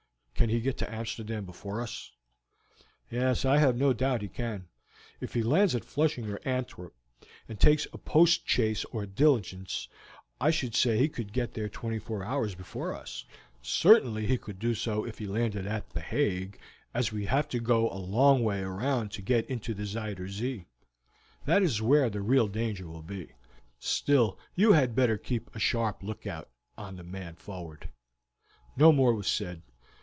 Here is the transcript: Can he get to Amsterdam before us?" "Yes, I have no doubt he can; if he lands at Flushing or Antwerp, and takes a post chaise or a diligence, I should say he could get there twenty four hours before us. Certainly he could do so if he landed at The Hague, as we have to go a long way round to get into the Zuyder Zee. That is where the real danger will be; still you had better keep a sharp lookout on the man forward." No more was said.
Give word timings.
Can 0.33 0.49
he 0.49 0.59
get 0.59 0.75
to 0.79 0.91
Amsterdam 0.91 1.45
before 1.45 1.81
us?" 1.83 2.11
"Yes, 3.11 3.45
I 3.45 3.59
have 3.59 3.77
no 3.77 3.93
doubt 3.93 4.23
he 4.23 4.27
can; 4.27 4.69
if 5.19 5.35
he 5.35 5.43
lands 5.43 5.75
at 5.75 5.85
Flushing 5.85 6.27
or 6.31 6.39
Antwerp, 6.43 6.95
and 7.47 7.59
takes 7.59 7.85
a 7.93 7.99
post 7.99 8.49
chaise 8.49 8.83
or 8.85 9.03
a 9.03 9.07
diligence, 9.07 9.87
I 10.39 10.49
should 10.49 10.73
say 10.73 10.97
he 10.97 11.09
could 11.09 11.31
get 11.31 11.53
there 11.53 11.69
twenty 11.69 11.99
four 11.99 12.23
hours 12.23 12.55
before 12.55 12.91
us. 12.95 13.23
Certainly 13.61 14.25
he 14.25 14.39
could 14.39 14.57
do 14.57 14.73
so 14.73 15.05
if 15.05 15.19
he 15.19 15.27
landed 15.27 15.67
at 15.67 15.91
The 15.91 16.01
Hague, 16.01 16.57
as 16.91 17.11
we 17.11 17.25
have 17.27 17.47
to 17.49 17.59
go 17.59 17.87
a 17.91 18.01
long 18.03 18.43
way 18.43 18.63
round 18.63 19.11
to 19.11 19.21
get 19.21 19.45
into 19.47 19.75
the 19.75 19.85
Zuyder 19.85 20.27
Zee. 20.27 20.65
That 21.45 21.61
is 21.61 21.83
where 21.83 22.09
the 22.09 22.21
real 22.23 22.47
danger 22.47 22.87
will 22.87 23.03
be; 23.03 23.33
still 23.77 24.39
you 24.55 24.71
had 24.73 24.95
better 24.95 25.19
keep 25.19 25.55
a 25.55 25.59
sharp 25.59 26.01
lookout 26.01 26.49
on 26.79 26.95
the 26.95 27.03
man 27.03 27.35
forward." 27.35 27.89
No 28.75 28.91
more 28.91 29.13
was 29.13 29.27
said. 29.27 29.61